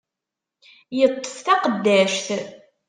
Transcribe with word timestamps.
Yeṭṭef 0.97 1.37
taqeddact. 1.45 2.25